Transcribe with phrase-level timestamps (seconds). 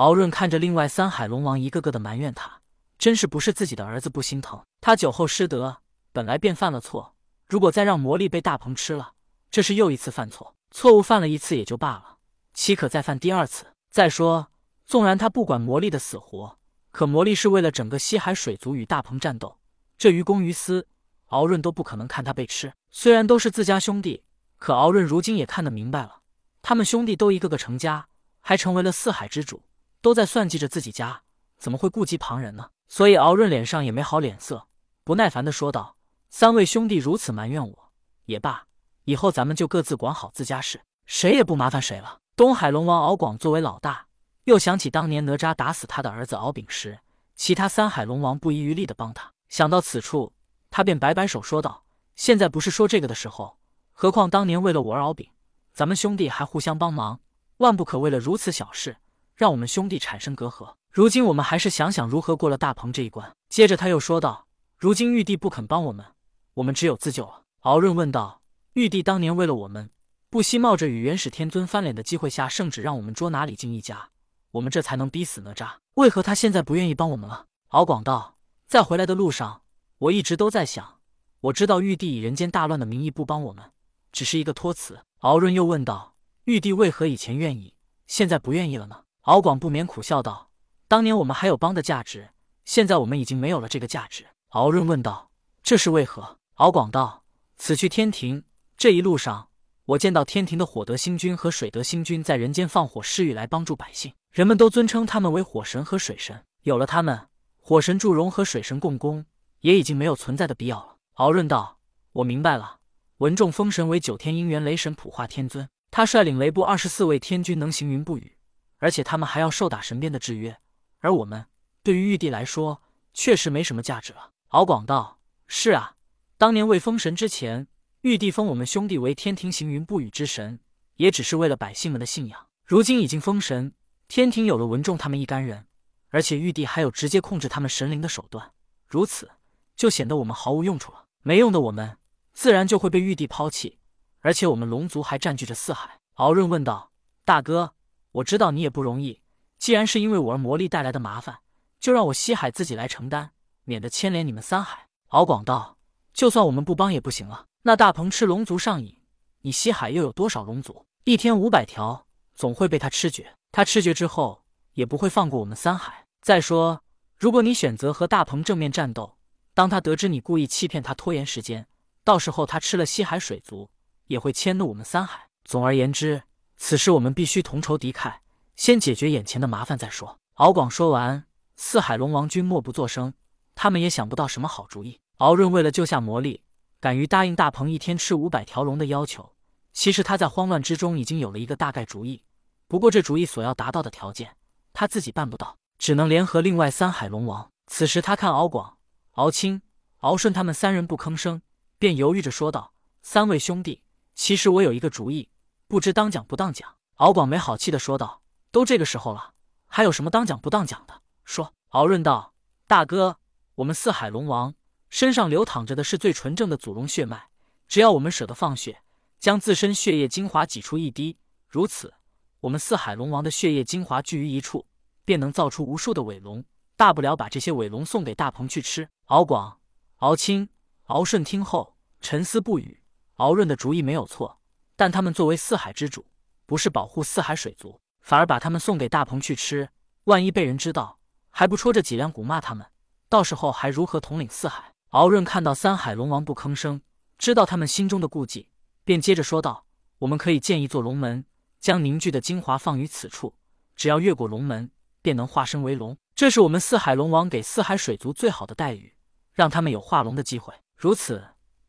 [0.00, 2.62] 敖润看着另外三海龙王一个个的埋怨他，
[2.98, 4.58] 真是不是自己的儿子不心疼。
[4.80, 7.14] 他酒后失德，本来便犯了错，
[7.46, 9.12] 如果再让魔力被大鹏吃了，
[9.50, 10.54] 这是又一次犯错。
[10.70, 12.16] 错误犯了一次也就罢了，
[12.54, 13.66] 岂可再犯第二次？
[13.90, 14.48] 再说，
[14.86, 16.56] 纵然他不管魔力的死活，
[16.90, 19.58] 可魔力是为了整个西海水族与大鹏战斗，
[19.98, 20.86] 这于公于私，
[21.26, 22.72] 敖润都不可能看他被吃。
[22.90, 24.22] 虽然都是自家兄弟，
[24.56, 26.20] 可敖润如今也看得明白了，
[26.62, 28.08] 他们兄弟都一个个成家，
[28.40, 29.62] 还成为了四海之主，
[30.00, 31.22] 都在算计着自己家，
[31.58, 32.70] 怎么会顾及旁人呢？
[32.88, 34.66] 所以敖润脸上也没好脸色，
[35.04, 35.96] 不耐烦的说道
[36.30, 37.92] ：“三位兄弟如此埋怨我，
[38.24, 38.66] 也罢。”
[39.04, 42.18] 以后咱们就各自管好自家事，谁也不麻烦谁了。
[42.36, 44.06] 东海龙王敖广作为老大，
[44.44, 46.98] 又想起当年哪吒打死他的儿子敖丙时，
[47.34, 49.32] 其他三海龙王不遗余力的帮他。
[49.48, 50.32] 想到此处，
[50.70, 53.58] 他便摆摆手说道：“现在不是说这个的时候，
[53.92, 55.28] 何况当年为了我儿敖丙，
[55.72, 57.20] 咱们兄弟还互相帮忙，
[57.58, 58.96] 万不可为了如此小事，
[59.40, 60.74] 让我们兄弟产生隔阂。
[60.92, 66.04] 如今我们还是想想如何过了大鹏这一关。”接着他又说道：“如今玉帝不肯帮我们，
[66.52, 68.42] 我们只有自救了。”敖润问道。
[68.74, 69.88] 玉帝当年为了我们，
[70.28, 74.10] 不惜冒着与元始天尊翻脸的机会下圣旨，让我们捉拿李靖一家，
[74.50, 75.76] 我们这才能逼死哪吒。
[75.94, 77.46] 为何他现在不愿意帮我们了？
[77.68, 79.62] 敖广道，在回来的路上，
[79.96, 80.98] 我一直都在想，
[81.40, 83.64] 我知道玉帝以人间大乱的名义不帮我们，
[84.12, 85.00] 只是一个托词。
[85.20, 87.72] 敖润又问道：玉帝为何以前愿意，
[88.06, 89.04] 现在不愿意了呢？
[89.24, 90.50] 敖广不免苦笑道：
[90.88, 92.30] 当年我们还有帮的价值，
[92.64, 94.26] 现在我们已经没有了这个价值。
[94.48, 95.30] 敖润问道：
[95.62, 96.38] 这是为何？
[96.54, 97.24] 敖广道：
[97.58, 98.44] 此去天庭。
[98.78, 99.50] 这一路上，
[99.84, 106.42] 我见到天庭的火德星君和水德星君在人间放火施雨来帮助百姓，人们都尊称他们为火神和水神。
[106.62, 109.26] 有了他们，火神祝融和水神共工
[109.60, 110.96] 也已经没有存在的必要了。
[111.16, 111.78] 敖润道
[112.12, 112.78] ：“我明白了。
[113.18, 118.34] 文仲封神为九天应元雷神普化天尊，他率领雷部二十四位天君能行云布雨，
[118.80, 120.58] 而且他们还要受打神鞭的制约。
[120.98, 121.46] 而我们
[121.84, 122.82] 对于玉帝来说，
[123.14, 125.94] 确实没什么价值了。”敖广道：“是啊，
[126.36, 127.68] 当年未封神之前。”
[128.02, 130.58] 玉帝封我们兄弟为天庭行云布雨之神，
[130.96, 132.46] 也只是为了百姓们的信仰。
[132.64, 133.74] 如今已经封神，
[134.08, 135.66] 天庭有了文仲他们一干人，
[136.08, 138.52] 而且玉帝还有直接控制他们神灵的手段，
[138.86, 139.30] 如此
[139.76, 141.04] 就显得我们毫无用处了。
[141.22, 141.98] 没用的我们，
[142.32, 143.78] 自然就会被玉帝抛弃。
[144.20, 146.00] 而且我们龙族还占据着四海。
[146.14, 146.92] 敖润问道
[147.26, 147.74] ：“大哥，
[148.12, 149.20] 我知道你也不容易，
[149.58, 151.38] 既然是因为我而魔力带来的麻烦，
[151.78, 153.30] 就让我西海自己来承担，
[153.64, 155.76] 免得牵连你们三海。”敖广道
[156.12, 159.02] ：“就算我们不帮也不行了。”那大鹏吃龙族上瘾，
[159.42, 160.86] 你西海又有多少龙族？
[161.04, 163.34] 一天五百条，总会被他吃绝。
[163.52, 166.06] 他吃绝之后，也不会放过我们三海。
[166.22, 166.82] 再说，
[167.18, 169.18] 如果你选择和大鹏正面战斗，
[169.52, 171.66] 当他得知你故意欺骗他、拖延时间，
[172.02, 173.68] 到时候他吃了西海水族，
[174.06, 175.26] 也会迁怒我们三海。
[175.44, 176.22] 总而言之，
[176.62, 178.18] 此事我们必须同仇敌忾，
[178.54, 180.18] 先解决眼前的麻烦再说。
[180.34, 181.24] 敖广说完，
[181.56, 183.14] 四海龙王君默不作声，
[183.54, 185.00] 他们也想不到什么好主意。
[185.16, 186.42] 敖润为了救下魔力。
[186.78, 189.32] 敢于答应大鹏一天吃五百条龙的要求，
[189.72, 192.22] 其实他在慌乱之中已经有了一个大概主意。
[192.68, 194.36] 不过这主意所要达到的条件，
[194.74, 197.50] 他自己办不到，只能联合另外三海龙王。
[197.68, 198.76] 此时他看敖广、
[199.12, 199.62] 敖青、
[200.00, 201.40] 敖顺他们三人不吭声，
[201.78, 203.82] 便犹豫着说道：“三位兄弟，
[204.14, 205.29] 其实我有一个主意，
[205.70, 209.34] 不知当讲不当讲。”敖广没好气的说道：“都这个时候了，
[209.68, 211.00] 还有什么当讲不当讲的？
[211.24, 212.34] 说。”敖润道
[212.66, 213.18] ：“大哥，
[213.54, 214.52] 我们四海龙王。”
[214.90, 217.28] 身上流淌着的是最纯正的祖龙血脉，
[217.68, 218.82] 只要我们舍得放血，
[219.20, 221.16] 将自身血液精华挤出一滴，
[221.46, 221.94] 如此，
[222.40, 224.66] 我们四海龙王的血液精华聚于一处，
[225.04, 226.44] 便能造出无数的尾龙。
[226.76, 228.88] 大不了把这些尾龙送给大鹏去吃。
[229.04, 229.60] 敖广、
[229.98, 230.48] 敖青、
[230.86, 232.82] 敖顺听后沉思不语。
[233.14, 234.39] 敖润的主意没有错，
[234.80, 236.06] 但他们作为四海之主，
[236.46, 239.68] 不是保护四海水族，反而把他们送给大鹏去吃，
[240.04, 240.98] 万一被人知道，
[241.28, 242.66] 还不戳着脊梁骨骂他们？
[243.06, 244.72] 到时候还如何统领四海？
[244.92, 246.80] 敖润看到三海龙王不吭声，
[247.18, 248.48] 知道他们心中的顾忌，
[248.82, 249.66] 便接着说道
[250.00, 251.26] ：“我们可以建一座龙门，
[251.58, 253.34] 将凝聚的精华放于此处。
[253.76, 254.70] 只要越过龙门，
[255.02, 255.94] 便能化身为龙。
[256.14, 258.94] 这是我们四海龙王给四海水族最好的待遇，
[259.34, 260.54] 让他们有化龙的机会。
[260.74, 261.22] 如此，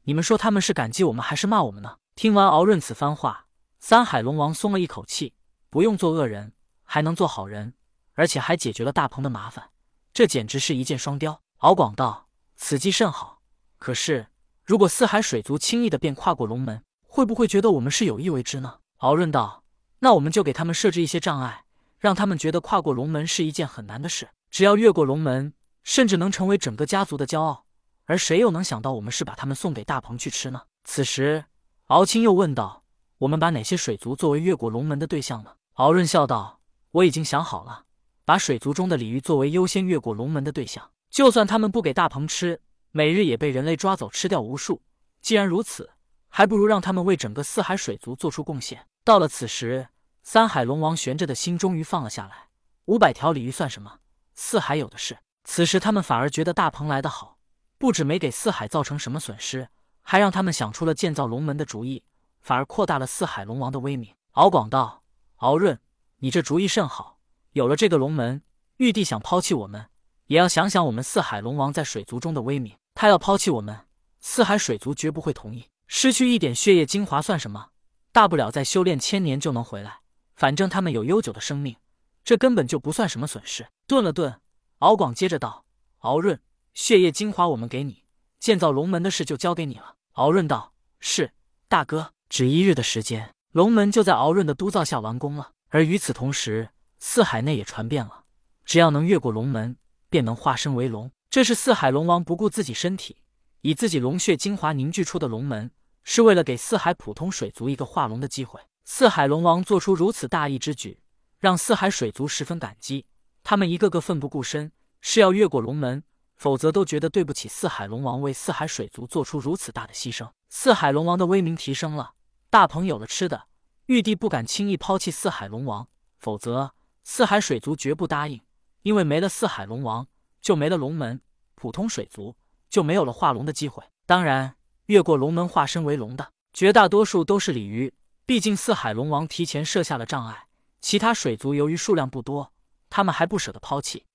[0.04, 3.48] 你们说他们是感激我们，还是骂我们呢？”听完敖润此番话，
[3.80, 5.34] 三海龙王松了一口气，
[5.70, 6.54] 不用做恶人，
[6.84, 7.74] 还能做好人，
[8.14, 9.70] 而且还解决了大鹏的麻烦，
[10.14, 11.42] 这简直是一箭双雕。
[11.58, 12.28] 敖广道。
[12.58, 13.42] 此计甚好，
[13.80, 14.28] 可是
[14.64, 18.80] 如果四海水族轻易的便跨过龙门，会不会觉得我们是有意为之呢？
[18.98, 19.64] 敖润道
[19.98, 21.66] ：“那我们就给他们设置一些障碍，
[21.98, 24.30] 让他们觉得跨过龙门是一件很难的事。
[24.52, 25.54] 只要越过龙门，
[25.84, 27.66] 甚至能成为整个家族的骄傲。
[28.06, 31.46] 而谁又能想到我们是把他们送给大鹏去吃呢？”此时，
[31.92, 32.86] 敖青又问道
[33.20, 36.62] ：“我们把哪些水族作为越过龙门的对象呢？”敖润笑道
[36.92, 37.84] ：“我已经想好了，
[38.24, 40.92] 把水族中的鲤鱼作为优先越过龙门的对象。
[41.10, 42.62] 就算他们不给大鹏吃，
[42.92, 44.82] 每日也被人类抓走吃掉无数。
[45.22, 45.90] 既然如此，
[46.30, 48.88] 还不如让他们为整个四海水族做出贡献。
[49.04, 49.90] 到了此时，
[50.24, 52.48] 三海龙王悬着的心终于放了下来。
[52.86, 54.00] 五百条鲤鱼算什么？
[54.34, 55.18] 四海有的是。
[55.44, 57.38] 此时他们反而觉得大鹏来得好，
[57.78, 59.68] 不止没给四海造成什么损失，
[60.02, 62.04] 还让他们想出了建造龙门的主意，
[62.42, 64.14] 反而扩大了四海龙王的威名。
[64.32, 65.04] 敖广道
[65.38, 65.80] ：“敖润，
[66.18, 67.20] 你这主意甚好。
[67.52, 68.42] 有了这个龙门，
[68.78, 69.88] 玉帝想抛弃我们，
[70.28, 72.76] 也要想想我们四海龙王在水族中的威名。
[72.94, 73.86] 他要抛弃我们，
[74.20, 75.68] 四海水族绝不会同意。
[75.88, 77.70] 失去一点血液精华算什么？
[78.12, 80.00] 大不了再修炼千年就能回来。
[80.36, 81.76] 反正他们有悠久的生命，
[82.24, 84.40] 这根本就不算什么损失。”顿了顿。
[84.80, 85.66] 敖广接着道
[86.00, 86.42] ：“敖润，
[86.74, 88.01] 血液精华我们给你，
[88.42, 91.32] 建造龙门的事就交给你了。”敖润道：“是，
[91.70, 95.52] 大哥。”只一日的时间，龙门就在敖润的督造下完工了。
[95.68, 98.24] 而与此同时，四海内也传遍了，
[98.64, 99.76] 只要能越过龙门，
[100.10, 101.12] 便能化身为龙。
[101.30, 103.18] 这是四海龙王不顾自己身体，
[103.60, 105.72] 以自己龙血精华凝聚出的龙门，
[106.06, 108.62] 是为了给四海普通水族一个化龙的机会。
[108.86, 111.02] 四海龙王做出如此大义之举，
[111.38, 113.06] 让四海水族十分感激。
[113.44, 114.72] 他们一个个奋不顾身，
[115.02, 116.02] 是要越过龙门，
[116.42, 120.28] 否则都觉得对不起四海龙王为四海水族做出如此大的牺牲。
[120.50, 122.14] 四海龙王的威名提升了，
[122.50, 123.44] 大鹏有了吃的，
[123.86, 126.74] 玉帝不敢轻易抛弃四海龙王，否则
[127.04, 128.42] 四海水族绝不答应。
[128.82, 130.08] 因为没了四海龙王，
[130.42, 131.22] 就没了龙门，
[131.54, 132.36] 普通水族
[132.72, 133.84] 就没有了化龙的机会。
[134.08, 134.56] 当然，
[134.88, 137.94] 越过龙门化身为龙的绝大多数都是鲤鱼，
[138.26, 140.48] 毕竟四海龙王提前设下了障碍，
[140.80, 142.52] 其他水族由于数量不多。
[142.90, 144.08] 他们还不舍得抛弃，